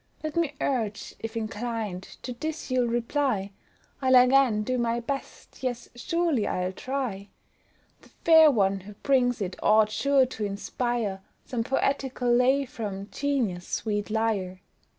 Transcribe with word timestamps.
Let 0.23 0.35
me 0.35 0.55
urge, 0.59 1.13
if 1.19 1.37
inclined, 1.37 2.01
to 2.23 2.33
this 2.33 2.71
you'll 2.71 2.87
reply, 2.87 3.51
I'll 4.01 4.15
again 4.15 4.63
do 4.63 4.79
my 4.79 4.99
best, 4.99 5.61
yes, 5.61 5.89
surely 5.95 6.47
I'll 6.47 6.71
try; 6.71 7.29
The 8.01 8.09
fair 8.25 8.49
one 8.49 8.79
who 8.79 8.93
brings 9.03 9.43
it 9.43 9.55
ought 9.61 9.91
sure 9.91 10.25
to 10.25 10.43
inspire 10.43 11.21
Some 11.45 11.63
poetical 11.63 12.33
lay 12.33 12.65
from 12.65 13.09
Genius' 13.11 13.67
sweet 13.67 14.09
lyre. 14.09 14.61